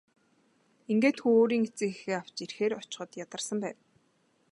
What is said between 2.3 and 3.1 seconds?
ирэхээр очиход